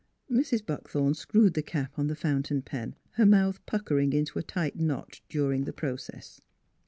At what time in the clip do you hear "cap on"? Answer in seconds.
1.61-2.07